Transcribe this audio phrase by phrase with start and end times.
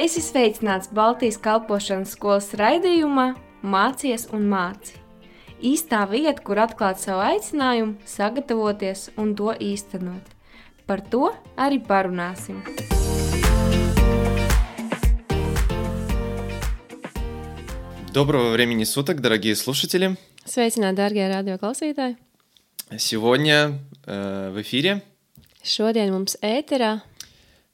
[0.00, 4.98] Es esmu sveicināts Baltijas kalpošanas skolas raidījumā Mācies un māci.
[5.64, 10.34] Īstā vieta, kur atklāt savu aicinājumu, sagatavoties un to īstenot.
[10.86, 12.62] Par to arī parunāsim.
[18.12, 20.16] Доброго времени суток, дорогие слушатели!
[20.46, 22.16] Sveicināti, darbie radioklausītāji!
[22.96, 25.02] Сегодня э, в эфире
[25.62, 27.02] Šodien mums ēterā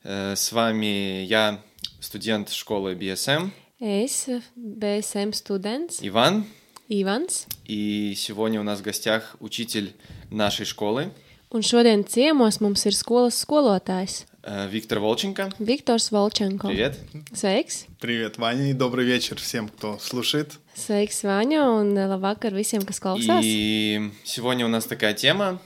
[0.02, 1.60] э, с вами я,
[2.00, 6.46] студент школы BSM es, BSM students Иван,
[6.88, 9.94] Ivans, и сегодня у нас в гостях учитель
[10.30, 11.10] нашей школы
[11.50, 15.50] un šodien ciemos mums ir skolas skolotājs э, Виктор Волченко.
[15.58, 16.68] Viktors Volčenko.
[16.68, 16.98] Привет!
[17.32, 17.86] Sveiks!
[18.00, 20.58] Привет, Ваня, и добрый вечер всем, кто слушает.
[20.74, 23.44] Sveiks, Vaņa, un labvakar visiem, kas klausās.
[23.44, 25.60] И сегодня у нас такая тема,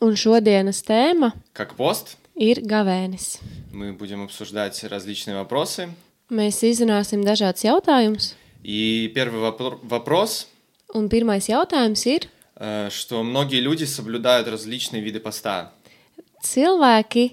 [0.00, 2.16] Un šodienas tēma как пост.
[2.36, 3.40] ir gavēnis.
[3.72, 5.88] Мы будем обсуждать различные вопросы.
[6.30, 10.46] Mēs izrunāsim dažādus jautājumus, И первый вопро- вопрос,
[10.94, 15.70] un pirmais jautājums ir, э, что многие люди соблюдают различные виды поста.
[16.42, 17.32] cilvēki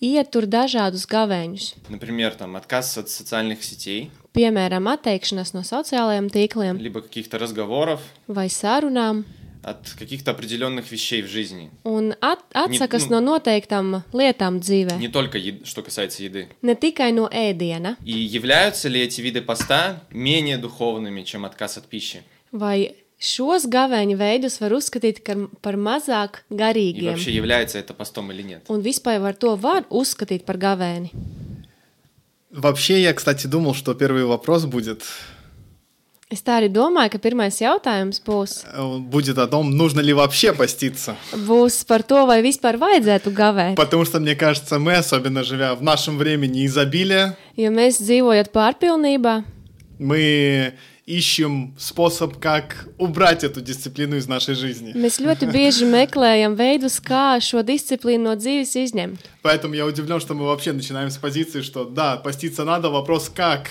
[0.00, 7.00] ietur dažādus gavēņus, Например, там отказ от социальных сетей, piemēram, atteikšanās no sociālajiem tīkliem либо
[7.00, 9.24] каких-то разговоров, vai sarunām,
[9.63, 11.69] От каких-то определенных вещей в жизни.
[11.83, 14.97] un at atsakas nu- no noteiktām lietām dzīvē.
[14.99, 16.47] Не только ед- что касается еды.
[16.61, 21.87] Ne tikai no ēdiena, И являются ли эти виды поста менее духовными, чем отказ от
[21.87, 22.23] пищи?
[22.53, 25.19] vai šos gavēņa veidus var uzskatīt
[25.61, 27.09] par mazāk И garīgiem.
[27.11, 28.63] вообще является это постом или нет?
[28.69, 31.11] Un vispār var to var uzskatīt par gavēni.
[32.51, 35.03] Вообще, я, кстати, думал, что первый вопрос будет,
[36.32, 40.52] Es tā arī domāju, ka pirmais jautājums būs, э, будет о том, нужно ли вообще
[40.52, 41.16] поститься.
[41.32, 43.76] būs par to, vai vispār vajadzētu gavēt.
[43.76, 49.44] Потому что, мне кажется, мы, особенно живя в нашем времени изобилия, Jo mēs dzīvojam pārpilnībā,
[49.98, 50.72] мы
[51.08, 54.94] ищем способ, как убрать эту дисциплину из нашей жизни.
[54.94, 59.18] mēs ļoti bieži meklējam veidus, kā šo disciplīnu no dzīves izņemt.
[59.42, 63.68] Поэтому я удивлен, что мы вообще начинаем с позиции, что да, поститься надо, вопрос как.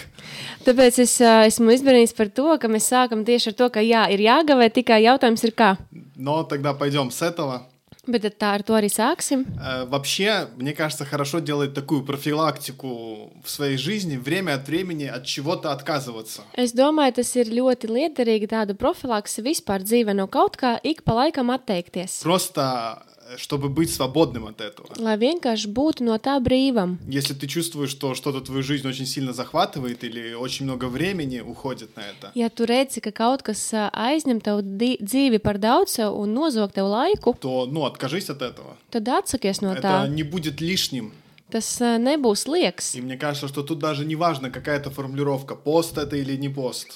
[0.66, 4.06] Tāpēc es ā, esmu izbrīnīts par to, ka mēs sākam tieši ar to, ka jā,
[4.14, 5.78] ir jāgavē, tikai jautājums ir kā.
[6.16, 7.68] Но тогда пойдем с этого.
[8.08, 9.46] Bet tad tā ar to arī sāksim.
[9.60, 15.26] Э, Вообще, мне кажется, хорошо делать такую профилактику в своей жизни, время от времени от
[15.26, 16.42] чего-то отказываться.
[16.58, 21.14] Es domāju, tas ir ļoti liederīgi tāda profilakse vispār dzīvē no kaut kā ik pa
[21.14, 22.22] laikam atteikties.
[22.24, 22.62] Просто
[23.07, 23.07] э,
[23.38, 24.88] чтобы быть свободным от этого.
[25.00, 26.98] Lai vienkārši būtu no tā brīvam.
[27.08, 31.96] Если ты чувствуешь, что что-то твою жизнь очень сильно захватывает или очень много времени уходит
[31.96, 35.90] на это, Ja tu redzi, ka kaut kas ā, aizņem tavu di- dzīvi par daudz
[35.96, 38.76] sev un nozog tev laiku, то, ну, откажись от этого.
[38.92, 40.08] tad atsakies no Это tā.
[40.10, 41.14] не будет лишним.
[41.50, 42.96] Tas ā, nebūs lieks.
[42.98, 46.88] И мне кажется, что тут даже не важно, какая-то формулировка, пост это или не пост.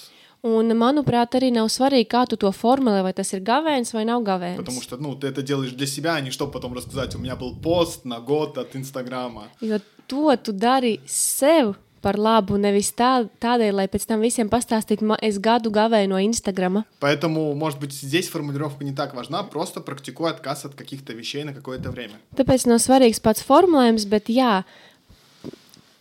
[0.44, 4.22] Un, manuprāt, arī nav svarīgi, kā tu to formulē, vai tas ir gavēns vai nav
[4.24, 4.58] gavēns.
[4.58, 7.36] Потому что, ну, ты это делаешь для себя, а не чтобы потом рассказать, у меня
[7.36, 9.50] был пост на год от Инстаграма.
[9.62, 15.02] Jo to tu dari sev par labu, nevis tā, tādēļ, lai pēc tam visiem pastāstītu,
[15.02, 16.86] ma- es gadu gavēju no Instagrama.
[17.02, 21.54] Поэтому, может быть, здесь формулировка не так важна, просто практикуй отказ от каких-то вещей на
[21.54, 22.14] какое-то время.
[22.36, 24.64] Tāpēc nav svarīgs pats formulējums, bet jā,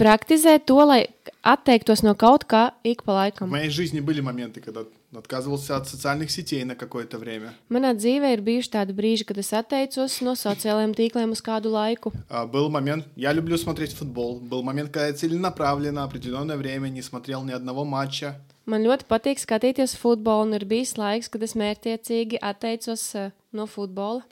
[0.01, 1.07] praktizē to, lai
[1.43, 3.49] atteiktos no kaut kā ik pa В laikam.
[3.49, 4.85] моей жизни были моменты, когда
[5.17, 7.55] отказывался от социальных сетей на какое-то время.
[7.71, 12.13] Manā dzīvē ir bijuši tādi brīži, kad es atteicos no sociālajiem tīkliem uz kādu laiku.
[12.29, 17.01] А, Был момент, я люблю смотреть футбол, был момент, когда я целенаправленно определенное время не
[17.03, 18.37] смотрел ни одного матча.
[18.67, 23.67] Man ļoti patīk skatīties futbolu, un ir bijis laiks, kad es mērķiecīgi atteicos eh, no
[23.67, 24.23] futbola.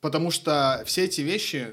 [0.00, 1.68] Потому что все эти вещи,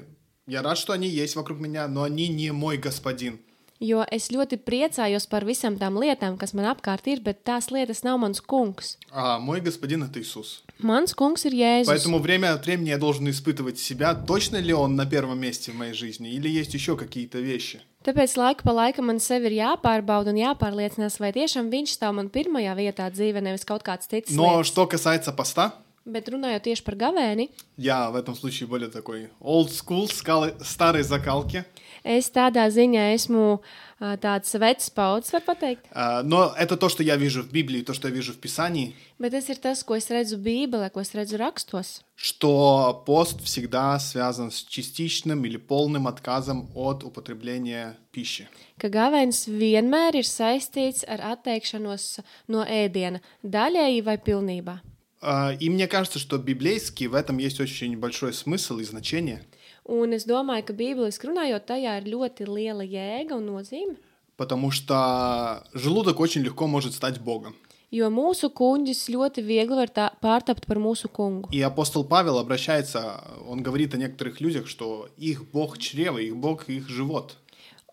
[0.46, 3.40] я рад, что они есть вокруг меня, но они не мой господин.
[3.80, 8.02] Jo es ļoti priecājos par visām tām lietām, kas man apkārt ir, bet tās lietas
[8.04, 8.98] nav mans kungs.
[9.10, 10.62] А мой господин это Иисус.
[10.82, 11.86] Mans kungs ir Jēzus.
[11.86, 15.76] Поэтому время от времени я должен испытывать себя, точно ли он на первом месте в
[15.76, 17.80] моей жизни, или есть еще какие-то вещи.
[18.04, 22.28] Tāpēc laiku pa laikam man sevi ir jāpārbauda un jāpārliecinās, vai tiešām viņš stāv man
[22.28, 24.30] pirmajā vietā dzīvē, nevis kaut kāds cits.
[24.30, 24.66] Но lietas.
[24.68, 25.72] что касается поста,
[26.06, 31.02] Bet runājot tieši par gavēni, я в этом случае более такой old school, скалы, старой
[31.02, 31.64] закалки.
[32.02, 33.60] es tādā ziņā esmu
[34.00, 35.84] ā, tāds vecs paudzes, var teikt.
[35.92, 38.94] А, Но это то, что я вижу в Библии, то, что я вижу в Писании,
[39.20, 42.00] Bet tas ir tas, ko es redzu Bībelē, ko es redzu rakstos.
[42.16, 48.48] что пост всегда связан с частичным или полным отказом от употребления пищи.
[48.80, 54.80] Ka gavēnis vienmēr ir saistīts ar atteikšanos no ēdiena, daļēji vai pilnībā.
[55.22, 59.42] А, И мне кажется, что библейски в этом есть очень большой смысл и значение.
[59.84, 63.96] Un es domāju, ka Bībeliski runājot, tajā ir ļoti liela jēga un nozīme.
[64.36, 67.54] потому что желудок очень легко может стать Богом.
[67.92, 71.48] Jo mūsu kuģis ļoti viegli var tā, pārtapt par mūsu kungu.
[71.50, 76.68] И апостол Павел обращается, он говорит о некоторых людях, что их Бог чрево, их Бог
[76.68, 77.36] их живот.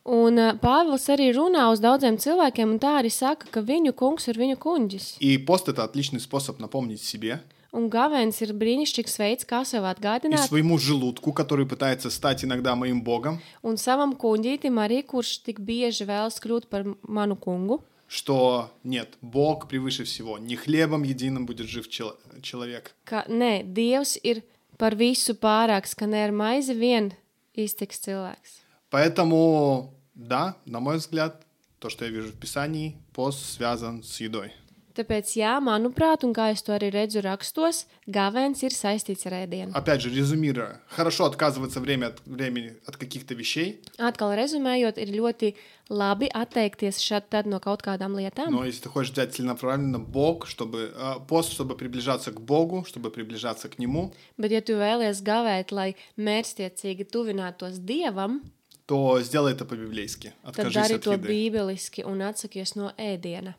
[0.07, 4.27] Un ā, Pāvils arī runā uz daudziem cilvēkiem, un tā arī saka, ka viņu kungs
[4.31, 5.18] ir viņu kuģis.
[5.19, 7.42] И пост это отличный способ напомнить себе
[7.74, 12.75] Un gavēns ir brīnišķīgs veids, kā sev и atgādināt, своему желудку, который пытается стать иногда
[12.75, 18.71] моим Богом, un savam kuģītim arī, kurš tik bieži vēlas kļūt par manu kungu, что
[18.86, 20.38] нет, Бог превыше всего.
[20.39, 22.95] Не хлебом единым будет жив чел- человек.
[23.04, 24.44] ka nē, Dievs ir
[24.77, 27.12] par visu pārāks, ka ne ar maizi vien
[27.54, 28.61] iztiks cilvēks.
[28.92, 31.45] Поэтому, да, на мой взгляд,
[31.80, 34.54] то, что я вижу в Писании, пост связан с едой.
[34.98, 39.71] Tāpēc, jā, manuprāt, un kā es to arī redzu rakstos, gavēns ir saistīts ar ēdienu.
[39.75, 45.54] Опять же, резюмируя, хорошо отказываться время от времени от каких-то вещей, Atkal rezumējot, ir ļoti
[45.92, 48.50] labi atteikties šad tad no kaut kādām lietām.
[48.50, 53.12] но если ты хочешь взять целенаправленно Бог, чтобы э, пост, чтобы приближаться к Богу, чтобы
[53.12, 58.42] приближаться к Нему, Bet, ja tu vēlies gavēt, lai mērķtiecīgi tuvinātos Dievam,
[58.87, 60.32] то сделай это по-библейски.
[60.44, 61.29] tad Откажись dari от to еды.
[61.29, 63.55] bībeliski un atsakies no ēdiena.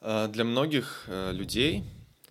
[0.00, 1.82] Э, Для многих э, людей,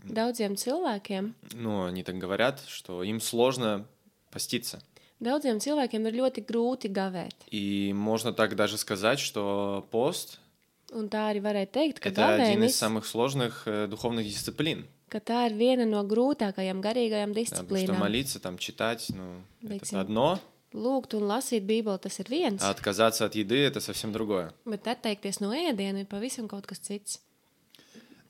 [0.07, 3.85] Daudziem cilvēkiem, ну, они так говорят, что им сложно
[4.31, 4.79] поститься.
[5.19, 7.33] daudziem cilvēkiem ir ļoti grūti gavēt.
[7.51, 10.39] И можно так даже сказать, что пост
[10.92, 14.84] Un tā arī varēja teikt, — ka это один из gavēnis, самых сложных э, духовных дисциплин.
[15.08, 17.98] ka tā ir viena no grūtākajām garīgajām Да, потому что disciplīnām.
[17.98, 19.96] молиться, там, читать, ну, Veiksim.
[19.96, 20.40] это одно,
[20.74, 24.52] Lūgt un lasīt Bībeli tas ir viens, а отказаться от еды — это совсем другое.
[24.64, 27.20] bet atteikties no ēdiena ir pavisam kaut kas cits.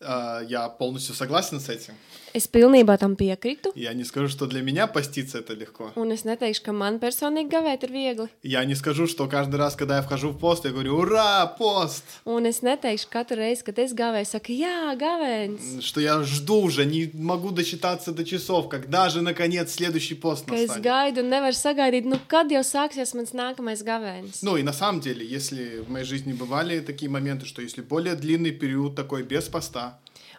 [0.01, 1.95] Э, Я полностью согласен с этим.
[2.35, 5.93] Es pilnībā tam piekrītu, Я не скажу, что для меня поститься это легко.
[5.97, 8.29] un es neteikšu, ka man personīgi gavēt ir viegli.
[8.43, 12.03] Я не скажу, что каждый раз, когда я вхожу в пост, я говорю «Ура, пост!»
[12.25, 15.83] Un es neteikšu katru reizi, kad es gavēju, saku, jā, gavēns.
[15.83, 20.55] Что я жду уже, не могу досчитаться до часов, когда же, наконец, следующий пост Ka
[20.57, 20.83] es настанет.
[20.85, 24.39] gaidu un nevaru sagaidīt, nu kad jau sāksies mans nākamais gavēnis.
[24.43, 28.15] Ну и на самом деле, если в моей жизни бывали такие моменты, что если более
[28.15, 29.86] длинный период такой без поста,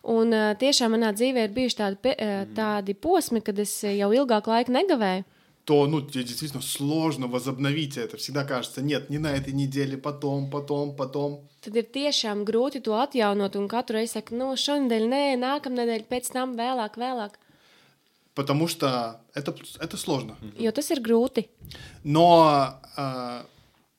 [0.07, 3.91] Un uh, tiešām manā dzīvē ir bijuši tādi, pe- uh, tādi posmi, kad es uh,
[3.95, 5.23] jau ilgāku laiku negavēju.
[5.65, 8.17] то, ну, тебе действительно сложно возобновить это.
[8.17, 11.39] Всегда кажется, нет, не на этой неделе, потом, потом, потом.
[11.63, 16.27] Tad ir tiešām grūti to atjaunot, un katru reizi saka, no šonadēļ, nē, nākamnedēļ, pēc
[16.35, 17.39] tam vēlāk, vēlāk.
[18.35, 20.35] Потому что это, это сложно.
[20.59, 21.47] Jo tas ir grūti.
[22.03, 22.43] Но,
[22.97, 23.45] а,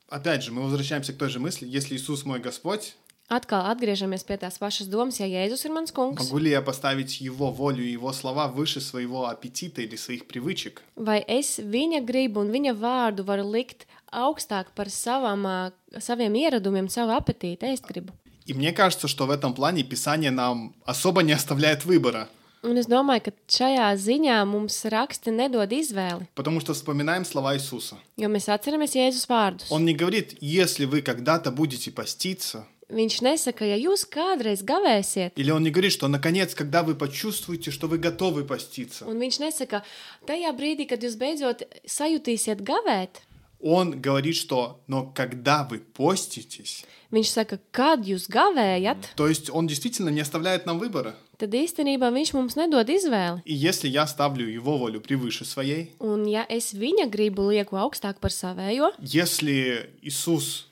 [0.09, 1.65] опять же, мы возвращаемся к той же мысли.
[1.67, 2.95] Если Иисус мой Господь,
[3.29, 7.19] Atkal atgriežamies pie tās pašas domas, ja Jēzus ir mans kungs, могу ли я поставить
[7.21, 10.83] Его волю и Его слова выше своего аппетита или своих привычек?
[10.95, 16.87] vai es viņa gribu un viņa vārdu varu likt augstāk par savam, ā, saviem ieradumiem,
[16.87, 18.13] savu apetīti, ēst gribu.
[18.45, 22.29] И мне кажется, что в этом плане Писание нам особо не оставляет выбора.
[22.61, 27.97] Un es domāju, ka šajā ziņā mums raksti nedod izvēli, Потому что вспоминаем слова Иисуса.
[28.17, 29.65] jo mēs atceramies Jēzus vārdus.
[29.71, 35.49] Он не говорит, если вы когда-то будете поститься, Viņš nesaka, ja jūs kādreiz gavēsiet, или
[35.49, 39.81] он не говорит, что наконец, когда вы почувствуете, что вы готовы поститься, un viņš nesaka,
[40.27, 43.21] tajā brīdī, kad jūs beidzot sajutīsiet gavēt,
[43.59, 49.65] он говорит, что но когда вы поститесь, viņš saka, kad jūs gavējat, то есть он
[49.65, 51.15] действительно не оставляет нам выбора.
[51.37, 53.41] tad īstenībā viņš mums nedod izvēli.
[53.45, 58.19] И если я ставлю его волю превыше своей, Un ja es viņa gribu lieku augstāk
[58.21, 60.67] par savējo, если Иисус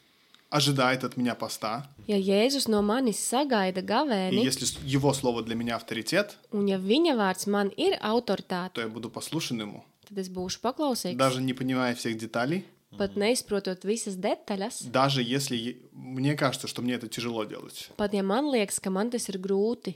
[0.49, 5.41] ожидает от меня поста, ja Jēzus no manis sagaida и gavēni, если с- его слово
[5.43, 9.83] для меня авторитет, un ja viņa vārds man ir autoritāte, то я буду послушен ему,
[10.09, 11.15] tad es būšu paklausīgs.
[11.17, 12.65] даже не понимая всех деталей,
[12.95, 17.89] Pat neizprotot visas detaļas, даже если е- мне кажется, что мне это тяжело делать.
[17.97, 19.95] pat ja man liekas, ka man tas ir grūti.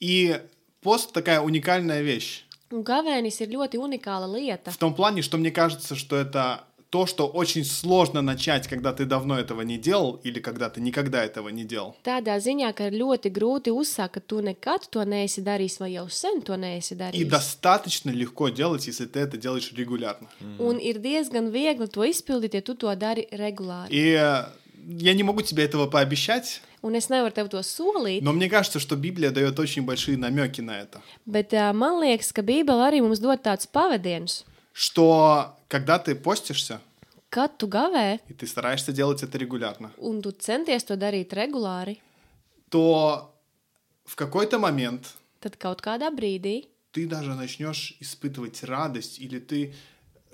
[0.00, 0.40] И
[0.82, 2.42] пост такая уникальная вещь.
[2.72, 4.72] Un gavēnis ir ļoti unikāla lieta.
[4.72, 9.04] В том плане, что мне кажется, что это то, что очень сложно начать, когда ты
[9.06, 11.96] давно этого не делал или когда ты никогда этого не делал.
[12.04, 16.06] Tādā ziņā, ka ir ļoti grūti uzsākt, ka tu nekad to neesi darījis, vai jau
[16.08, 17.28] sen to neesi И darījis.
[17.28, 20.28] достаточно легко делать, если ты это делаешь регулярно.
[20.58, 23.90] Un ir diezgan viegli to izpildīt, ja tu to dari regulāri.
[23.90, 24.44] И э,
[24.98, 28.78] я не могу тебе этого пообещать, Un es nevaru tev to solīt, но мне кажется,
[28.78, 31.02] что Библия дает очень большие намеки на это.
[31.26, 34.44] bet uh, man liekas, ka Bībele arī mums dod tādus pavadienus.
[34.72, 36.80] Что когда ты постишься,
[37.30, 41.98] Kad tu gavē, и ты стараешься делать это регулярно, un tu centies to darīt regulāri,
[42.70, 43.34] то
[44.04, 49.74] в какой-то момент tad kaut kādā brīdī ты даже начнешь испытывать радость, или ты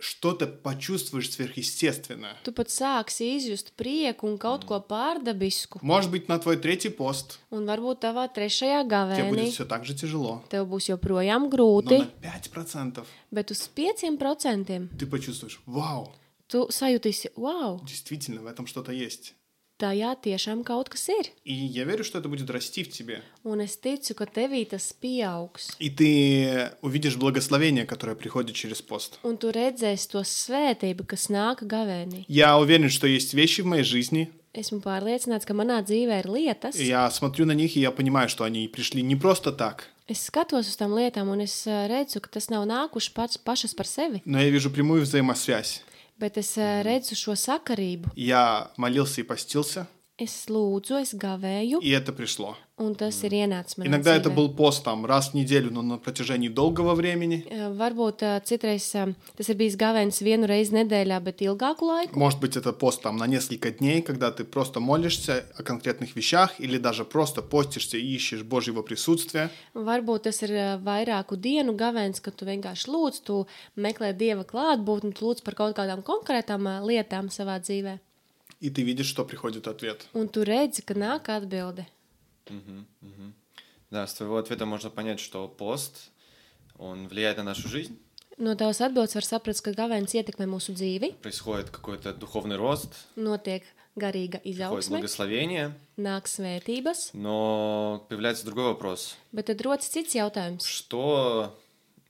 [0.02, 2.36] что-то почувствуешь сверхъестественное.
[2.44, 5.78] Tu pat sāksi izjust prieku un kaut ko pārdabisku.
[5.80, 9.84] Может быть, на твой третий пост Un varbūt tavā trešajā тебе будет gavēnī все так
[9.84, 10.42] же тяжело.
[10.50, 16.12] tev būs joprojām Но grūti, на 5% bet uz 5% ты почувствуешь, вау,
[16.48, 19.34] tu sajutīsi, wow, действительно, в этом что-то есть.
[19.78, 21.30] tajā tiešām kaut kas ir.
[21.44, 23.22] И я верю, что это будет расти в тебе.
[23.44, 25.74] Un es ticu, ka tevī tas pieaugs.
[25.78, 29.18] И ты увидишь благословение, которое приходит через пост.
[29.24, 32.24] Un tu redzēsi to svētību, kas nāk gavēnī.
[32.28, 36.76] Я уверен, что есть вещи в моей жизни, Esmu pārliecināts, ka manā dzīvē ir lietas.
[36.76, 40.26] и я смотрю на них, и я понимаю, что они пришли не просто так, Es
[40.28, 43.86] skatos uz tām lietām, un es ā, redzu, ka tas nav nākuši pats pašas par
[43.86, 45.80] sevi, но я вижу прямую взаимосвязь.
[46.18, 48.12] bet es ā, redzu šo sakarību.
[48.16, 49.86] Я молился и постился,
[50.18, 52.56] Es lūdzu, es gavēju, и это пришло.
[52.78, 54.34] un tas ir ienācis manā Иногда это dzīvē.
[54.34, 57.44] был пост там раз в неделю, но на протяжении долгого времени.
[57.50, 62.18] Ā, Varbūt ā, citreiz ā, tas ir bijis gavēnis vienu reizi nedēļā, bet ilgāku laiku.
[62.18, 66.58] Может быть, это пост там на несколько дней, когда ты просто молишься о конкретных вещах
[66.58, 69.50] или даже просто постишься и ищешь Божьего присутствия.
[69.74, 75.12] Varbūt tas ir ā, vairāku dienu gavēnis, kad tu vienkārši lūdz, tu meklē dieva klātbūtni,
[75.14, 77.98] tu lūdz par kaut kādām konkrētām ā, lietām savā dzīvē.
[78.60, 80.06] И ты видишь, что приходит ответ.
[80.14, 81.84] Un tu redzi, ka nāk atbilde.
[83.90, 86.10] Да, с твоего ответа можно понять, что пост,
[86.78, 87.98] он влияет на нашу жизнь,
[88.38, 93.62] No tavas atbildes var saprast, ka gavēnis ietekmē mūsu dzīvi, происходит какой-то духовный рост, notiek
[93.94, 99.16] garīga приходит izaugsme, благословение, nāk svētības, но появляется другой вопрос.
[99.32, 100.64] bet tad rodas cits jautājums.
[100.64, 101.54] Что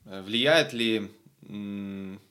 [0.05, 1.11] э, влияет ли,
[1.47, 2.21] м,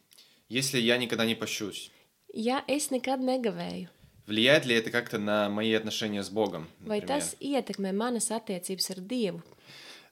[0.49, 1.91] если я никогда не пощусь?
[2.33, 3.89] Ja es nekad negavēju,
[4.27, 6.69] Влияет ли это как-то на мои отношения с Богом?
[6.81, 7.09] vai например?
[7.09, 9.43] tas ietekmē manas attiecības ar Dievu?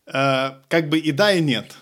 [0.06, 1.76] Э, как бы и да, и нет.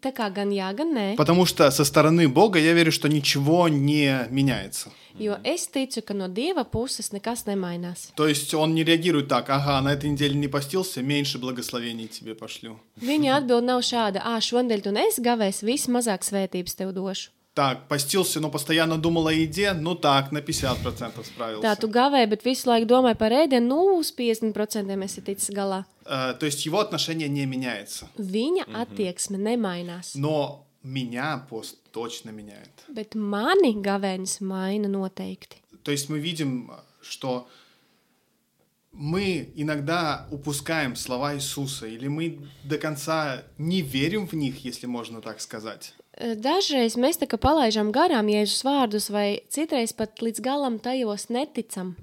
[0.00, 3.68] Tā kā gan jā, gan nē, Потому что со стороны Бога я верю, что ничего
[3.68, 4.90] не меняется.
[5.18, 8.12] jo es ticu, ka no Dieva puses nekas nemainās.
[8.14, 12.34] То есть он не реагирует так, ага, на этой неделе не постился, меньше благословений тебе
[12.34, 12.78] пошлю.
[13.00, 17.30] Viņa atbild nav šāda, ah, šonadēļ tu neesi gavējis, viss mazāk svētības tev došu.
[17.55, 21.63] Так, постился, но постоянно думал о еде, ну так, на 50% справился.
[21.63, 25.85] Tā tu gavēji, bet visu laiku domāji par ēdienu, nu, uz 50% esi ticis galā.
[26.03, 28.09] Э, то есть его отношение не меняется.
[28.17, 30.15] Viņa attieksme nemainās.
[30.15, 32.83] Но меня пост точно меняет.
[32.89, 35.55] Bet mani gavēnis maina noteikti.
[35.83, 36.71] То есть мы видим,
[37.01, 37.47] что
[38.91, 45.21] мы иногда упускаем слова Иисуса, или мы до конца не верим в них, если можно
[45.21, 45.93] так сказать.
[46.20, 51.30] Eh, Dažreiz mēs tā kā palaidām garām Jēzus vārdus, vai citreiz pat līdz galam tajos
[51.30, 51.96] neticam.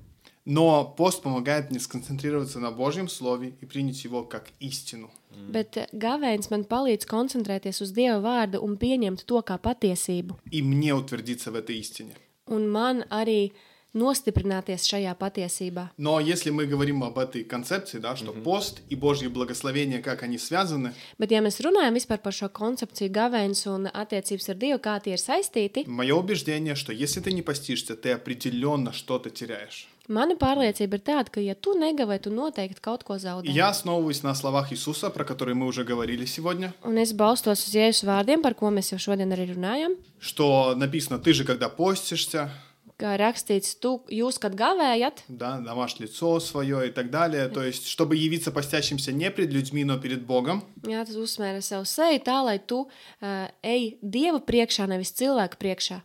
[0.49, 5.09] Но пост помогает мне сконцентрироваться на Божьем Слове и принять его как истину.
[5.51, 10.39] Bet eh, gavēnis man palīdz koncentrēties uz Dieva vārdu un pieņemt to kā patiesību.
[10.51, 12.15] И мне утвердиться в этой истине.
[12.47, 13.51] Un man arī
[13.97, 15.89] nostiprināties šajā patiesībā.
[15.97, 20.37] Но если мы говорим об этой концепции, да, что пост и Божье благословение, как они
[20.37, 24.99] связаны, Bet, ja mēs runājam vispār par šo koncepciju, gavēnis un attiecības ar Dievu, kā
[25.01, 29.87] tie ir saistīti, мое убеждение, что если ты не постишься, ты определенно что-то теряешь.
[30.09, 33.47] mana pārliecība ir tāda, ka, ja tu negavē, tu noteikti kaut ko И zaudē.
[33.51, 37.73] я основываюсь на словах Иисуса, про которые мы уже говорили сегодня, Un es balstos uz
[37.73, 39.95] Jēzus vārdiem, par ko mēs jau šodien arī runājam.
[40.19, 42.49] что написано, ты же когда постишься,
[42.97, 47.47] Kā rakstīts, tu, jūs, kad gavējat, да, намажь лицо свое и так далее.
[47.47, 51.85] То есть, чтобы явиться постящимся не пред людьми, но перед Богом, jā, tas uzsmēra savu
[51.85, 52.87] seju tā, lai tu
[53.21, 56.01] uh, ej Dieva priekšā, nevis cilvēku priekšā.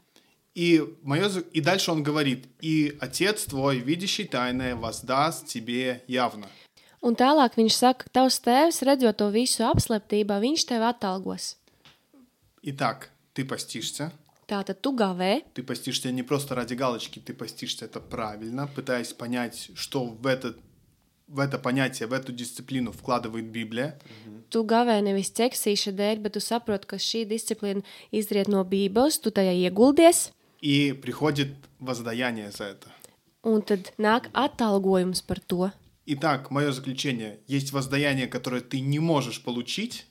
[0.54, 6.46] И, моё, за- и дальше он говорит, и Отец твой, видящий тайное, воздаст тебе явно.
[7.00, 11.56] Un tālāk viņš saka, ka tavs tēvs, redzot to visu apsleptībā, viņš tev atalgos.
[12.62, 14.12] Итак, ты постишься,
[14.48, 19.70] Tātad tu gavē, ты постишься не просто ради галочки, ты постишься это правильно, пытаясь понять,
[19.74, 20.54] что в это,
[21.28, 23.98] в это понятие, в эту дисциплину вкладывает Библия.
[24.50, 29.30] tu gavē nevis ķeksīša dēļ, bet tu saproti, ka šī disciplīna izriet no Bībeles, tu
[29.30, 32.88] tajā ieguldies, И приходит воздаяние за это.
[33.44, 35.70] un tad nāk atalgojums par to.
[36.04, 37.38] Итак, мое заключение.
[37.46, 40.06] Есть воздаяние, которое ты не можешь получить,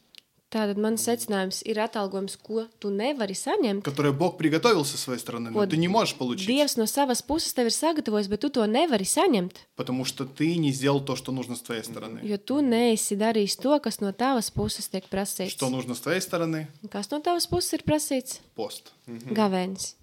[0.51, 3.83] Tātad mans secinājums ir atalgojums, ko tu nevari saņemt.
[3.85, 7.23] которое Бог приготовил со своей стороны, но Вот ты не можешь получить, Dievs no savas
[7.25, 11.15] puses tev ir sagatavojis, bet tu to nevari saņemt, потому что ты не сделал то,
[11.15, 12.19] что нужно с твоей стороны.
[12.23, 15.51] jo tu neesi darījis to, kas no tavas puses tiek prasīts.
[15.51, 16.67] Что нужно с твоей стороны?
[16.91, 18.41] Kas no tavas puses ir prasīts?
[18.53, 18.91] Пост.
[19.07, 19.95] Gavēnis.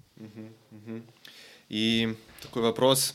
[1.68, 3.14] И такой вопрос,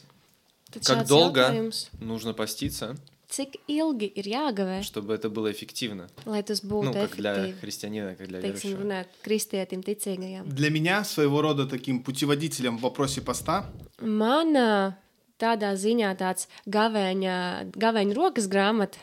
[0.72, 1.88] Tad как šāds долго jautājums.
[2.00, 2.96] нужно поститься,
[3.30, 6.08] cik ilgi ir jāgavē, чтобы это было эффективно.
[6.26, 7.60] lai tas Ну, būtu как для efektīvi.
[7.62, 8.82] христианина, как для Teiksim, верующего.
[8.84, 10.44] runāt kristietim, ticīgajam.
[10.46, 13.66] Для меня своего рода таким путеводителем в вопросе поста
[14.00, 14.94] Man ā,
[15.40, 18.98] tādā ziņā tāds gavēņa, gavēņa rokas grāmata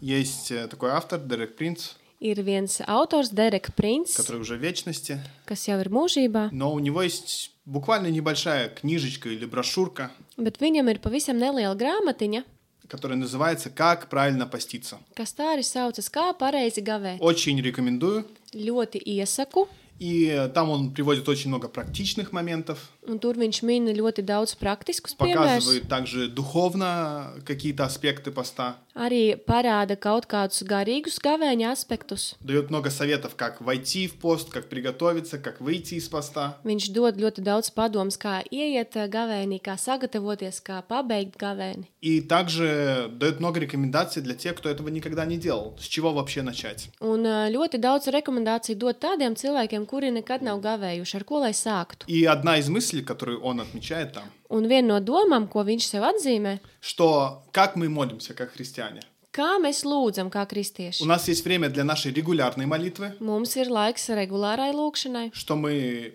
[0.00, 5.20] есть э, такой автор, Дерек Принц, ir viens autors, Derek Prince, который уже в вечности,
[5.46, 10.90] kas jau ir mūžībā, но у него есть буквально небольшая книжечка или брошюрка, bet viņam
[10.90, 12.44] ir pavisam neliela grāmatiņa,
[12.90, 14.98] которая называется «Как правильно поститься».
[15.14, 17.18] kas tā arī saucas, kā pareizi gavēt.
[17.20, 18.24] Очень рекомендую.
[18.54, 19.68] Ļoti iesaku,
[20.00, 24.52] И э, там он приводит очень много практичных моментов, un tur viņš min ļoti daudz
[24.58, 25.62] praktiskus piemērus.
[25.62, 32.34] показывает также духовно какие-то аспекты поста, Arī parāda kaut kādus garīgus gavēņa aspektus.
[32.40, 36.56] дает много советов, как войти в пост, как приготовиться, как выйти из поста.
[36.64, 41.86] Viņš dod ļoti daudz padomus, kā ieiet ā, gavēnī, kā sagatavoties, kā pabeigt gavēni.
[42.00, 45.76] И также дает много рекомендаций для тех, кто этого никогда не делал.
[45.78, 46.88] С чего вообще начать?
[47.00, 51.52] Un ā, ļoti daudz rekomendāciju dod tādiem cilvēkiem, kuri nekad nav gavējuši, ar ko lai
[51.52, 52.06] sāktu.
[52.06, 56.02] И одна из мыслей, которую он отмечает там, Un viena no domām, ko viņš sev
[56.04, 59.00] atzīmē, что как мы молимся как христиане.
[59.32, 61.04] kā mēs lūdzam, kā У kristieši.
[61.04, 66.14] нас есть время для нашей регулярной молитвы, Mums ir laiks regulārai lūkšanai, что мы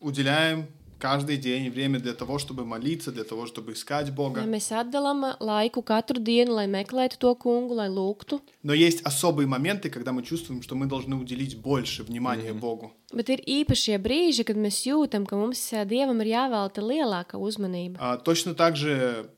[0.00, 0.66] уделяем
[0.98, 4.42] каждый день время для того, чтобы молиться, для того, чтобы искать ja Бога.
[4.46, 8.40] mēs atdalām laiku katru dienu, lai meklētu to kungu, lai lūgtu.
[8.62, 12.92] Но есть особые моменты, когда мы чувствуем, что мы должны уделить больше внимания Богу.
[13.12, 17.98] Bet ir īpašie brīži, kad mēs jūtam, ka mums ā, dievam ir jāvelta lielāka uzmanība.
[17.98, 19.28] А, точно так же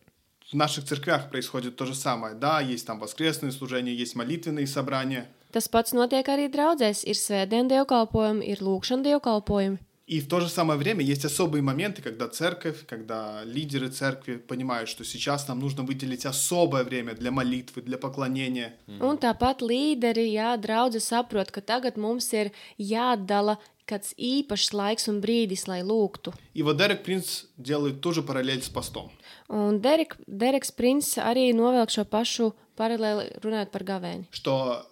[0.53, 2.35] в наших церквях происходит то же самое.
[2.35, 5.29] Да, есть там воскресные служения, есть молитвенные собрания.
[5.51, 7.05] Tas pats notiek arī draudzēs.
[7.07, 9.79] Ir svētdienu dievkalpojumi, ir lūkšana dievkalpojumi.
[10.10, 14.90] И в то же самое время есть особые моменты, когда церковь, когда лидеры церкви понимают,
[14.90, 18.74] что сейчас нам нужно выделить особое время для молитвы, для поклонения.
[18.88, 22.50] Un tāpat līderi, jā, draudzes saprot, ka tagad mums ir
[22.82, 26.34] jāatdala kāds īpašs laiks un brīdis, lai lūgtu.
[26.56, 29.12] И вот Дерек Принц делает ту же параллель с постом.
[29.48, 34.26] Un Derek, Dereks Princis arī novelk šo pašu paralēli runāt par gavēni.
[34.32, 34.89] Что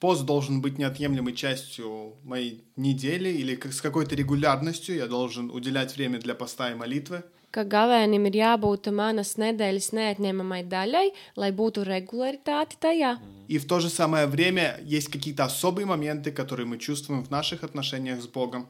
[0.00, 4.96] пост должен быть неотъемлемой частью моей недели или как- с какой-то регулярностью.
[4.96, 7.22] Я должен уделять время для поста и молитвы.
[7.52, 13.18] Ka gavēnim ir jābūt manas nedēļas neatņemamai daļai, lai būtu regularitāte tajā.
[13.46, 17.62] И в то же самое время есть какие-то особые моменты, которые мы чувствуем в наших
[17.62, 18.66] отношениях с Богом.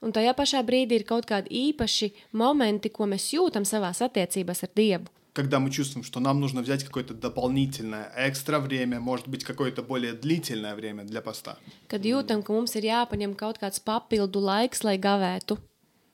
[0.00, 4.70] Un tajā pašā brīdī ir kaut kādi īpaši momenti, ko mēs jūtam savās attiecībās ar
[4.74, 5.06] Dievu.
[5.36, 10.12] Когда мы чувствуем, что нам нужно взять какое-то дополнительное, экстра время, может быть, какое-то более
[10.12, 11.56] длительное время для поста.
[11.88, 15.56] Kad jūtam, ka mums ir jāpaņem kaut kāds papildu laiks, lai gavētu.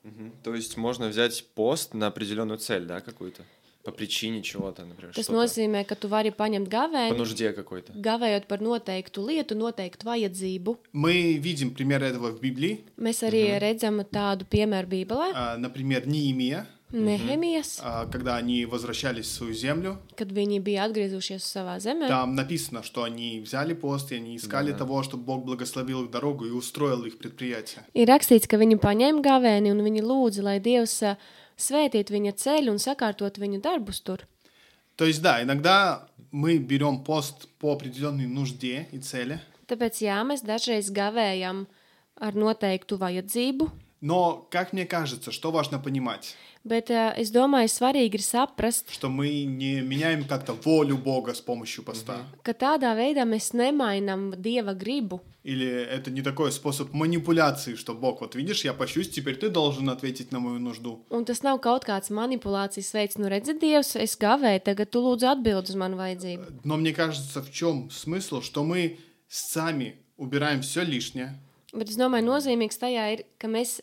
[0.05, 0.33] Мгм.
[0.45, 3.43] То есть можно взять пост на определенную цель, да, какую-то?
[3.85, 5.13] По причине чего-то, например.
[5.15, 5.39] Tas что-то.
[5.43, 7.93] nozīmē, ka tu vari paņemt По gavēni, нужде какой-то.
[7.99, 10.77] gavējot par noteiktu lietu, noteiktu vajadzību.
[10.93, 12.85] Мы видим пример этого в Библии.
[12.97, 19.33] Mēs arī redzam tādu piemēru Bībelē, А, Например, Неемия, Nehemijas, а, когда они возвращались в
[19.33, 22.09] свою землю, kad viņi bija atgriezušies savā zemē.
[22.09, 26.47] там написано, что они взяли пост, и они искали того, чтобы Бог благословил их дорогу
[26.47, 27.85] и устроил их предприятие.
[27.93, 31.17] Ir rakstīts, ka viņi paņēma gavēni un viņi lūdza, lai Dievs ā,
[31.59, 34.25] svētītu viņa ceļu un sakārtot viņu darbus tur.
[34.97, 40.41] То есть, да, иногда мы берем пост по определенной нужде и цели, Tāpēc, jā, mēs
[40.41, 41.67] dažreiz gavējam
[42.17, 43.69] ar noteiktu vajadzību,
[44.01, 49.09] но, как мне кажется, что важно понимать, bet ā, es domāju, svarīgi ir saprast, что
[49.09, 52.27] мы не меняем как-то волю Бога с помощью поста.
[52.43, 55.21] ka tādā veidā mēs nemainām Dieva gribu.
[55.45, 59.89] Или это не такой способ манипуляции, что Бог, вот видишь, я пощусь, теперь ты должен
[59.89, 61.07] ответить на мою нужду.
[61.11, 65.25] Un tas nav kaut kāds manipulācijas veids, nu redzi, Dievs, es gavēju, tagad tu lūdzu
[65.31, 66.61] atbild uz manu vajadzību.
[66.65, 71.39] Но мне кажется, в чем смысл, что мы сами убираем все лишнее,
[71.73, 73.83] Bet es domāju, nozīmīgs tajā ir, ka mēs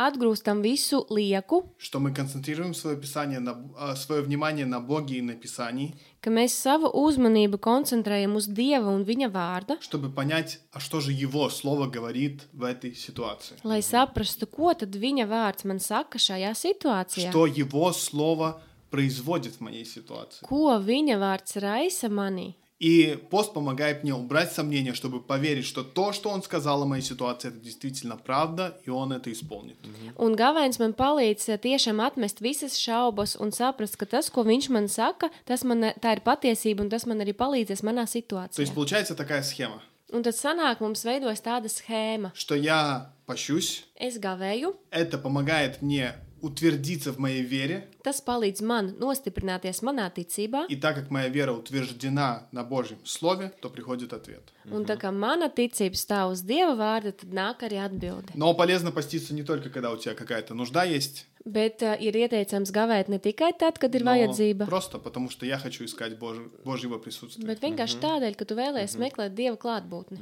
[0.00, 5.22] atgrūstam visu lieku, что мы концентрируем свое писание на а, свое внимание на Боге и
[5.22, 10.80] на Писании, ka mēs savu uzmanību koncentrējam uz Dieva un Viņa vārda, чтобы понять, а
[10.80, 13.56] что же Его Слово говорит в этой ситуации.
[13.64, 17.30] lai saprastu, ko tad Viņa vārds man saka šajā situācijā.
[17.30, 20.44] Что Его Слово производит в моей ситуации.
[20.44, 22.54] Ko Viņa vārds raisa manī?
[22.80, 27.02] И пост помогает мне убрать сомнения, чтобы поверить, что то, что Он сказал о моей
[27.02, 29.76] ситуации, это действительно правда, и Он это исполнит.
[30.18, 34.68] Un gavēns man palīdz eh, tiešām atmest visas šaubas un saprast, ka tas, ko viņš
[34.68, 38.60] man saka, tas man, tā ir patiesība un tas man arī palīdzēs manā То situācijā.
[38.60, 39.80] есть получается такая схема,
[40.12, 42.30] Un tad sanāk, mums veidojas tāda schēma.
[42.34, 48.98] что я пощусь, Es gavēju, это помогает мне утвердиться в моей вере, Tas palīdz man
[49.00, 54.52] nostiprināties manā ticībā, и так как моя вера утверждена на Божьем Слове, то приходит ответ.
[54.70, 58.30] un tā kā mana ticība stāv uz Dieva vārda, tad nāk arī atbilde.
[58.34, 62.72] Но полезно поститься не только, когда у тебя какая-то нужда есть, Bet uh, ir ieteicams
[62.74, 66.42] gavēt ne tikai tad, kad ir но vajadzība, просто потому что я хочу искать Божь-
[66.64, 67.46] Божьего присутствия.
[67.46, 70.18] bet vienkārši tādēļ, ka tu vēlēsies meklēt Dieva klātbūtni.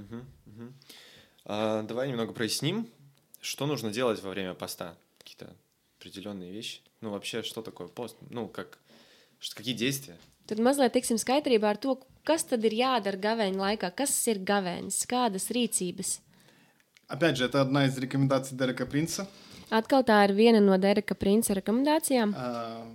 [1.46, 2.88] А, давай немного проясним,
[3.40, 4.96] что нужно делать во время поста.
[5.18, 5.54] Какие-то
[5.98, 6.80] определенные вещи.
[7.00, 8.16] Ну, вообще, что такое пост?
[8.30, 8.78] Ну, как,
[9.40, 10.16] ш- какие действия?
[10.46, 15.06] Tad mazliet tiksim skaidrībā ar to, kas tad ir jādara gavēņa laikā, kas ir gavēnis,
[15.08, 16.20] kādas rīcības.
[17.08, 19.26] Опять же, это одна из рекомендаций Дерека Принца.
[19.70, 22.34] Atkal tā ir viena no Dereka Prince rekomendācijām.
[22.36, 22.86] А,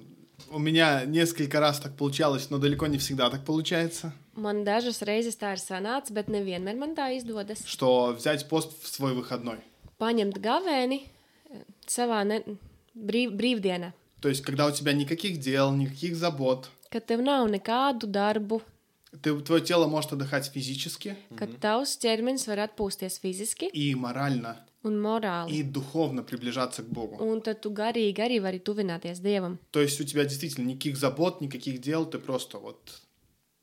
[0.52, 5.36] У меня несколько раз так получалось, но далеко не всегда так получается, Man dažas reizes
[5.38, 7.66] tā ir sanācis, bet nevienmēr man tā izdodas.
[7.66, 9.58] что взять пост в свой выходной.
[10.00, 11.02] Paņemt gavēni
[11.52, 12.44] eh, savā ne,
[12.96, 18.08] brīv, brīvdienā, То есть, когда у тебя никаких дел, никаких забот, kad tev nav nekādu
[18.08, 18.62] darbu,
[19.22, 25.00] ты, твое тело может отдыхать физически kad tavs ķermenis var atpūsties fiziski и морально, un
[25.02, 25.52] morāli.
[25.52, 27.24] и духовно приближаться к Богу.
[27.24, 29.58] Un tad tu garīgi arī vari tuvināties Dievam.
[29.72, 33.02] То есть, у тебя действительно никаких забот, никаких дел, ты просто вот...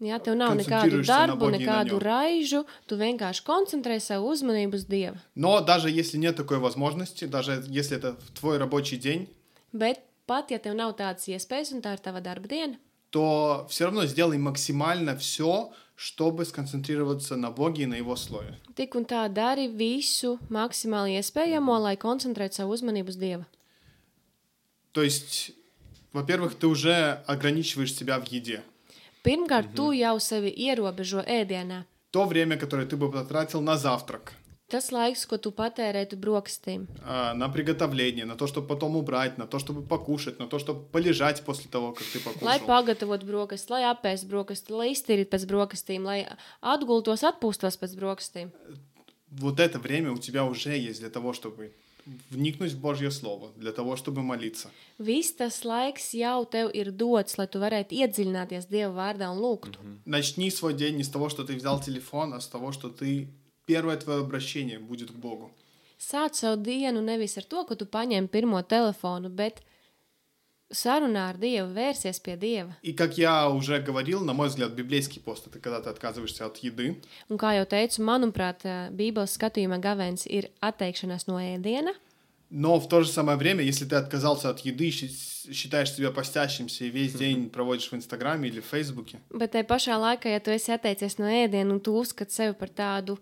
[0.01, 2.03] Jā, tev nav nekādu Koncentrējušies na darbu, Bogu un na nekādu ņem.
[2.05, 5.17] raižu, tu vienkārši koncentrē savu uzmanību uz Dievu.
[5.35, 9.29] Но даже если нет такой возможности, даже если это твой рабочий день,
[9.73, 12.77] Bet pat ja tev nav tādas iespējas un tā ir tava darba diena,
[13.11, 18.59] то все равно сделай максимально все, чтобы сконцентрироваться на Боге и на Его Слове.
[18.75, 23.45] tik un tā dari visu maksimāli iespējamo, lai koncentrētu savu uzmanību uz Dievu.
[24.93, 25.53] То есть,
[26.13, 28.63] во-первых, ты уже ограничиваешь себя в еде.
[29.27, 31.85] Pirmkārt, tu jau sevi ierobežo ēdienā.
[32.11, 34.33] То время, которое ты бы потратил на завтрак,
[34.67, 39.47] Tas laiks, ko tu patērētu brokastīm, а, на приготовление, на то, чтобы потом убрать, на
[39.47, 42.67] то, чтобы покушать, на то, чтобы полежать после того, как ты lai покушал.
[42.67, 46.27] pagatavotu brokastis, lai apēstu brokastis, lai iztīrītu pēc brokastīm, lai
[46.61, 48.51] atgultos, atpūstos pēc brokastīm.
[49.31, 51.73] Вот это время у тебя уже есть для того, чтобы
[52.31, 54.71] вникнуть в Божье Слово, для того, чтобы молиться.
[54.99, 59.79] Viss tas laiks jau tev ir dots, lai tu varētu iedziļināties Dieva vārdā un lūgtu.
[60.05, 63.29] Начни свой день не с того, что ты взял телефон, а с того, что ты
[63.67, 65.51] первое твое обращение будет к Богу.
[65.99, 69.63] Sāc savu dienu nevis ar to, ka tu paņem pirmo telefonu, bet
[70.71, 72.73] sarunā ar Dievu, vērsies pie Dieva.
[72.83, 76.57] И как я уже говорил, на мой взгляд, библейский пост это когда ты отказываешься от
[76.59, 76.97] еды,
[77.31, 81.95] Un kā jau teicu, manuprāt, ā, Bībeles skatījumā gavēns ir atteikšanās no ēdiena,
[82.51, 85.11] но в то же самое время, если ты отказался от еды, щи-
[85.53, 89.95] считаешь себя постящимся и весь день проводишь в Инстаграме или в Фейсбуке, bet te pašā
[89.99, 93.19] laikā, ja tu esi atteicies no ēdiena un tu uzskati sevi par tādu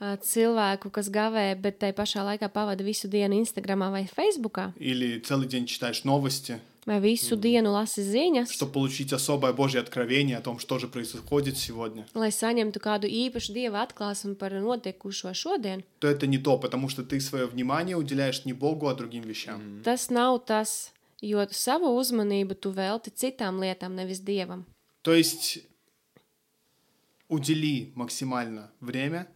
[0.00, 5.18] uh, cilvēku, kas gavē, bet te pašā laikā pavada visu dienu Instagram vai Facebookā, или
[5.20, 10.40] целый день читаешь новости, vai visu dienu lasi ziņas, чтобы получить особое Божье откровение о
[10.40, 16.08] том, что же происходит сегодня, lai saņemtu kādu īpašu dieva atklāsmu par notiekušo šodien, то
[16.08, 19.82] это не то, потому что ты свое внимание уделяешь не Богу, а другим вещам.
[19.84, 20.90] tas nav tas,
[21.22, 24.64] jo savu uzmanību tu velti citām lietām, nevis dievam.
[25.02, 25.60] То есть
[27.28, 29.28] удели максимально время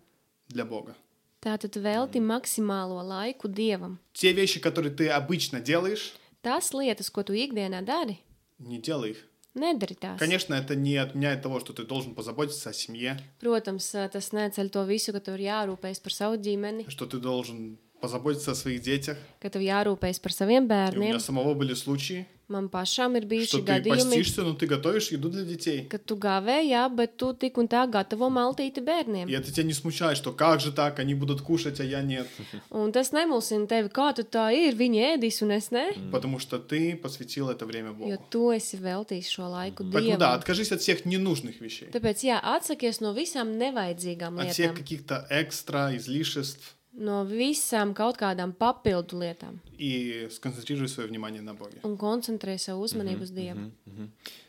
[0.49, 0.97] для Бога.
[1.41, 3.99] Tātad velti maksimālo laiku dievam.
[4.13, 8.19] Те вещи, которые ты обычно делаешь, Tās lietas, ko tu ikdienā dari,
[8.59, 9.25] не делай их.
[9.55, 10.19] nedari tās.
[10.19, 14.85] Конечно, это не отменяет того, что ты должен позаботиться о семье, Protams, tas neceļ to
[14.87, 19.17] visu, ka tev ir jārūpējas par savu ģimeni, что ты должен позаботиться о своих детях.
[19.41, 21.21] ka tev jārūpējas par saviem И у меня bērniem.
[21.21, 25.31] самого были случаи, Man pašam ir что bijuši ты gadījumi, постишься, но ты готовишь еду
[25.31, 25.89] для детей.
[25.91, 29.27] ka tu gāvēji, jā, bet tu tik un tā gatavo maltīti bērniem.
[29.29, 32.29] И это тебя не смущает, что как же так, они будут кушать, а я нет.
[32.71, 34.77] Un tas nemulsina tevi, kā tu tā ir.
[34.79, 35.91] Viņi ēdīs, un es ne.
[36.13, 38.23] Потому что ты посвятил это время Jo Богу.
[38.31, 40.39] tu esi veltījis šo laiku Поэтому да, dievam.
[40.39, 41.91] откажись от всех ненужных вещей.
[41.91, 46.77] Tāpēc, jā, atsakies no visām nevajadzīgām От всех lietām, каких-то экстра, излишеств.
[46.97, 51.81] no visām kaut kādām papildu lietām И сконцентрируй свое внимание на Боге.
[51.85, 53.71] un koncentrē savu uzmanību uz Dievu.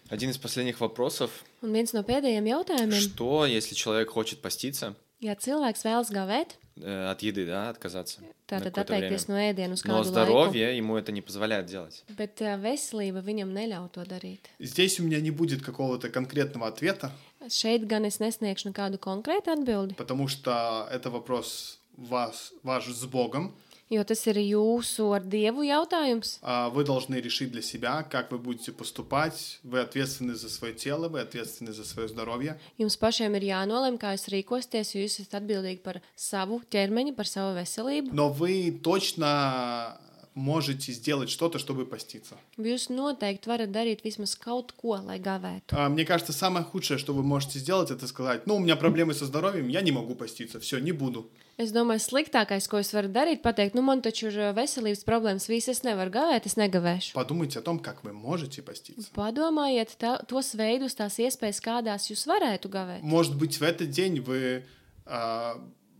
[0.10, 1.30] Один из последних вопросов.
[1.62, 7.12] Un viens no pēdējiem jautājumiem, Что, если человек хочет поститься, ja cilvēks vēlas gavēt, э,
[7.12, 8.22] от еды, да, отказаться?
[8.22, 9.10] на tātad какое-то время?
[9.10, 12.06] atteikties no ēdienu uz Но kādu laiku, здоровье ему это не позволяет делать.
[12.16, 14.40] bet ā, veselība viņam neļauj to darīt.
[14.60, 17.12] Здесь у меня не будет какого-то конкретного ответа,
[17.50, 23.54] Šeit gan es nesniegšu nekādu konkrētu atbildi, потому что это вопрос вас, ваш с Богом.
[23.90, 26.40] jo tas ir jūsu ar Dievu jautājums.
[26.42, 29.60] А Вы должны решить для себя, как вы будете поступать.
[29.64, 32.60] Вы ответственны за свое тело, вы ответственны за свое здоровье.
[32.78, 37.28] Jums pašiem ir jānolem, kā jūs rīkosieties, jo jūs esat atbildīgi par savu ķermeni, par
[37.28, 38.12] savu veselību.
[38.14, 39.98] Но вы точно
[40.38, 42.38] можете сделать что-то, чтобы поститься.
[42.58, 45.74] Jūs noteikti varat darīt vismaz kaut ko, lai gavētu.
[45.74, 49.14] А, Мне кажется, самое худшее, что вы можете сделать, это сказать, ну, у меня проблемы
[49.14, 51.30] со здоровьем, я не могу поститься, все, не буду.
[51.58, 55.50] Es domāju, sliktākais, ko es varu darīt, pateikt, nu, man taču ir ā, veselības problēmas,
[55.50, 57.16] visas es nevaru gavēt, es negavēšu.
[57.18, 59.10] Подумайте о том, как вы можете поститься.
[59.18, 63.02] Padomājiet tā, tos veidus, tās iespējas, kādās jūs varētu gavēt.
[63.02, 64.66] Может быть, в этот день вы,
[65.08, 65.58] а,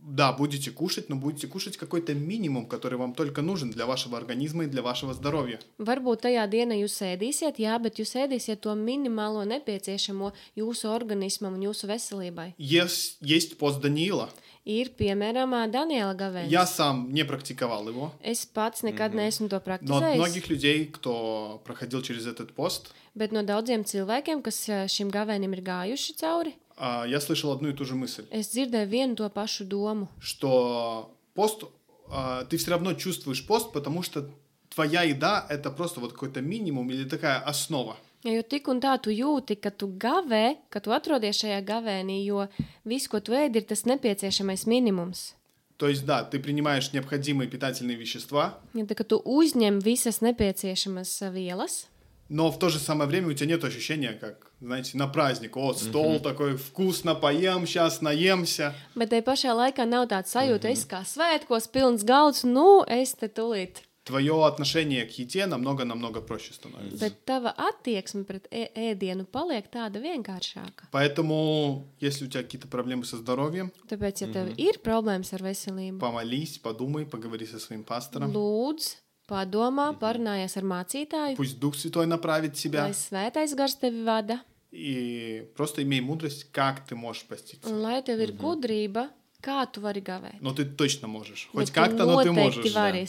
[0.08, 4.64] да, будете кушать, но будете кушать какой-то минимум, который вам только нужен для вашего организма
[4.64, 5.60] и для вашего здоровья.
[5.78, 11.68] Varbūt tajā dienā jūs ēdīsiet, jā, bet jūs ēdīsiet to minimālo nepieciešamo jūsu organismam un
[11.68, 12.54] jūsu veselībai.
[12.58, 14.30] Есть, есть пост Даниила.
[14.64, 16.50] Ir piemēram ā, Daniela gavēnis.
[16.50, 20.86] Я сам не практиковал его, Es pats nekad neesmu to но от praktizējis, многих людей,
[20.86, 26.16] кто проходил через этот пост, bet no daudziem cilvēkiem, kas ā, šim gavēnim ir gājuši
[26.20, 30.08] cauri, а, я слышал одну и ту же мысль, es dzirdēju vienu to pašu domu.
[30.20, 31.64] что пост,
[32.10, 34.28] а, ты все равно чувствуешь пост, потому что
[34.70, 37.96] твоя еда это просто вот какой-то минимум или такая основа.
[38.24, 42.24] Ja, jo tik un tā tu jūti, ka tu gavē, ka tu atrodies šajā gavēnī,
[42.26, 42.48] jo
[42.84, 45.34] viss, ko tu ēdi, ir tas nepieciešamais minimums.
[45.76, 51.22] То есть, да, ты принимаешь необходимые питательные вещества, Ja, tā, ka tu uzņem visas nepieciešamas
[51.22, 51.86] ā, vielas,
[52.28, 55.56] но в то же самое время у тебя нет ощущения, как, знаете, на праздник.
[55.56, 58.74] О, стол такой вкусно поем, сейчас наемся.
[58.94, 63.28] bet te pašā laikā nav tāds sajūta, es kā svētkos, pilns galds, nu, es te
[63.28, 63.84] tulīt.
[64.04, 66.96] Твое отношение к еде намного-намного проще становится.
[66.96, 70.88] Bet tava attieksme pret ē ēdienu paliek tāda vienkāršāka.
[70.92, 75.98] Поэтому, если у тебя какие-то проблемы со здоровьем, Tāpēc, ja tev ir problēmas ar veselību,
[75.98, 78.32] помолись, подумай, поговори со своим пастором.
[78.32, 78.96] lūdz,
[79.32, 82.84] padomā, parunājies ar mācītāju, Пусть Дух Святой направит тебя.
[82.86, 87.68] lai svētais gars tevi vada, И просто имей мудрость, как ты можешь поститься.
[87.70, 89.08] un lai tev ir gudrība,
[89.42, 90.40] kā tu vari gavēt.
[90.40, 91.48] Но ты точно можешь.
[91.52, 92.74] Хоть Bet tu как-то, но ты noteikti можешь.
[92.74, 93.08] vari.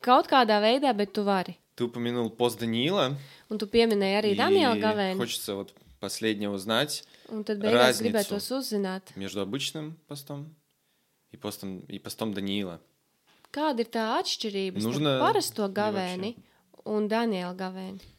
[0.00, 1.56] Kaut kādā veidā, bet tu vari.
[1.76, 3.16] Ты упомянул пост Даниила.
[3.48, 8.04] Un tu pieminēji arī и Daniela gavēni, хочется вот последнее узнать un tad beigās разницу.
[8.04, 10.54] gribētos uzzināt, между обычным постом
[11.32, 12.80] и постом, и постом Даниила.
[13.55, 16.35] Kāda ir tā atšķirība starp Нужно parasto gavēni
[16.85, 18.11] un Daniela gavēni.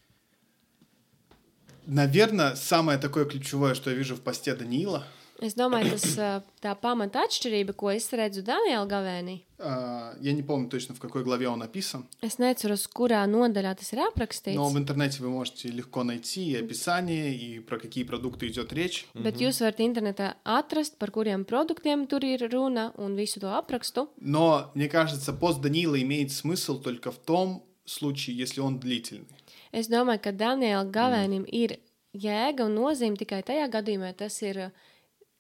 [1.87, 5.07] Наверное, самое такое ключевое, что я вижу в посте Даниила,
[5.41, 6.27] Es domāju, tas ā,
[6.62, 9.41] tā pamata atšķirība, ko es redzu Daniela gavēnī.
[9.58, 13.91] а, я не помню точно, в какой главе он описан, Es neceros, kurā nodaļā tas
[13.91, 14.56] ir aprakstīts.
[14.56, 19.08] но в интернете вы можете легко найти и описание, и про какие продукты идет речь.
[19.15, 24.10] Bet jūs varat internetā atrast, par kuriem produktiem tur ir runa un visu to aprakstu.
[24.19, 29.25] Но, мне кажется, пост Даниила имеет смысл только в том случае, если он длительный.
[29.71, 31.49] Es domāju, ka Daniela gavēnim mm.
[31.49, 31.80] ir
[32.13, 34.71] jēga un nozīme tikai tajā gadījumā, ja tas ir uh,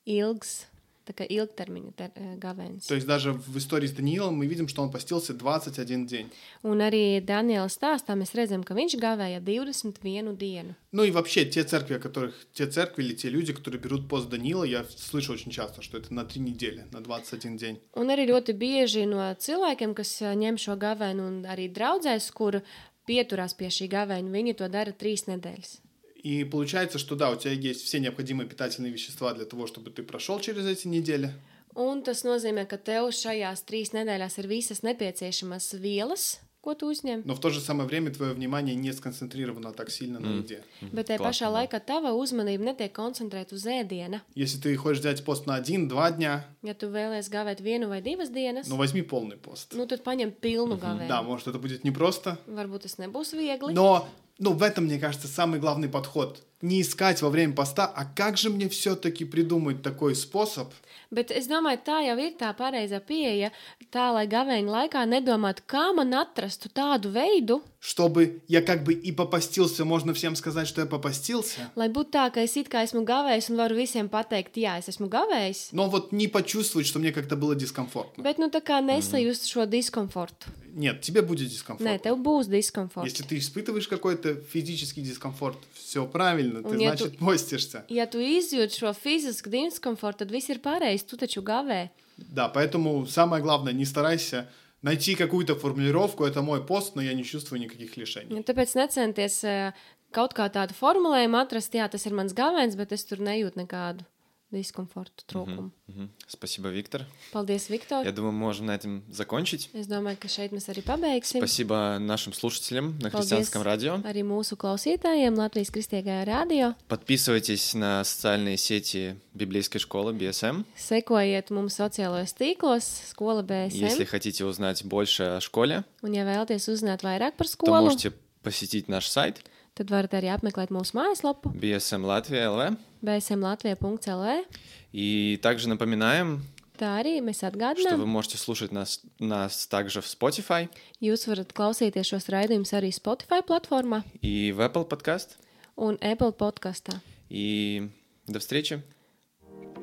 [0.05, 0.65] ilgs,
[1.07, 2.87] tā kā ilgtermiņa ter, uh, gavēnis.
[2.87, 6.29] То есть даже в истории с Даниилом мы видим, что он постился 21 день.
[6.63, 10.75] Un arī Daniela stāstā mēs redzam, ka viņš gavēja 21 dienu.
[10.91, 14.29] Ну и вообще, те церкви, о которых, те церкви или те люди, которые берут пост
[14.29, 17.79] Даниила, я слышу очень часто, что это на три недели, на 21 день.
[17.95, 22.61] Un arī ļoti bieži no cilvēkiem, kas ā, ņem šo gavēnu, un arī draudzēs, kur
[23.07, 25.81] pieturās pie šī gavēņa, viņi to dara trīs nedēļas.
[26.25, 30.03] И получается, что да, у тебя есть все необходимые питательные вещества для того, чтобы ты
[30.03, 31.33] прошел через эти недели.
[31.73, 37.23] Un tas nozīmē, ka tev šajās trīs nedēļās ir visas nepieciešamās vielas, ko tu uzņem.
[37.25, 40.61] Но в то же самое время твое внимание не сконцентрировано так сильно на еде.
[40.91, 44.19] Bet tajā pašā laikā tava uzmanība netiek koncentrēta uz ēdienu.
[44.35, 48.29] Если ты хочешь взять пост на один-два дня, Ja tu vēlēsies gāvēt vienu vai divas
[48.29, 49.73] dienas, ну возьми полный пост.
[49.73, 51.07] nu tad paņem pilnu gavēju.
[51.07, 53.73] Да, может, это будет непросто, Varbūt tas nebūs viegli.
[53.73, 54.07] но
[54.38, 56.46] ну, в этом, мне кажется, самый главный подход.
[56.61, 60.71] Не искать во время поста, а как же мне все-таки придумать такой способ,
[61.11, 63.49] Bet es domāju, tā jau ir tā pareizā pieeja.
[63.91, 69.11] Tā, lai gavēņa laikā nedomātu, kā man atrastu tādu veidu, чтобы я как бы и
[69.11, 73.03] попастился, можно всем сказать, что я попастился, lai būtu tā, ka es it kā esmu
[73.03, 75.69] gavējis un varu visiem pateikt, jā, es esmu gavējis.
[75.73, 78.21] но вот не почувствовать, что мне как-то было дискомфортно.
[78.21, 80.47] Bet nu tā kā nesajust šo diskomfortu.
[80.73, 81.99] Нет, тебе будет Nē, дискомфортно.
[81.99, 83.03] tev būs diskomforts.
[83.03, 87.85] Если ты испытываешь какой-то физический дискомфорт, все правильно, ты, Un ja значит, постишься.
[87.89, 91.05] Ja tu izjūti šo fizisku diskomfortu, tad viss ir pareizi.
[91.05, 91.89] Tu taču gavē.
[92.17, 94.47] Да, поэтому самое главное, не старайся
[94.81, 98.35] найти какую-то формулировку, это мой пост, но я не чувствую никаких лишений.
[98.35, 99.73] Ja tāpēc necenties eh,
[100.11, 104.05] kaut kā tādu formulējumu atrast, jā, tas ir mans gavēns, bet es tur nejūtu nekādu
[104.51, 105.71] diskomfortu, trūkumu.
[105.87, 106.09] Мгм.
[106.27, 107.05] Спасибо, Виктор.
[107.31, 108.03] Paldies, Viktor!
[108.03, 109.69] Я думаю, мы можем на этом закончить.
[109.73, 111.39] Es domāju, ka šeit mēs arī pabeigsim.
[111.39, 113.95] Спасибо нашим слушателям на Paldies христианском радио.
[114.03, 116.75] arī mūsu klausītājiem Latvijas Kristīgajā radio.
[116.89, 120.65] Подписывайтесь на социальные сети библейской школы BSM.
[120.75, 124.05] Sekojiet mums sociālajos tīklos, skola Если BSM.
[124.05, 128.11] хотите uзнать больше о школе, Un, ja vēlaties uzzināt vairāk par то skolu, можете
[128.43, 129.39] посетить наш сайт
[129.75, 132.77] tad varat arī apmeklēt mūsu mājaslapu BSM Latvija LV.
[133.01, 134.45] bsmlatvija.lv.
[134.93, 136.41] И также напоминаем,
[136.77, 137.97] Tā arī mēs что atgādinām.
[137.97, 140.67] вы можете слушать нас, нас также в Spotify
[140.99, 145.37] Jūs varat klausīties šos raidījumus arī Spotify platformā и в Apple Podcast.
[145.77, 146.99] un Apple podkastā.
[147.29, 147.87] И
[148.27, 148.81] до встречи!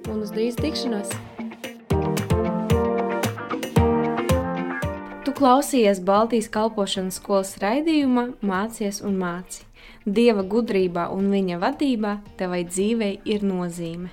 [0.07, 1.09] Un uz drīz tikšanos!
[5.25, 9.63] Tu klausījies Baltijas kalpošanas skolas raidījumā Mācies un māci.
[10.06, 14.12] Dieva gudrībā un viņa vadībā tevai dzīvei ir nozīme.